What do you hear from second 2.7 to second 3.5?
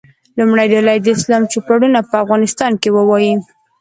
کې ووایي.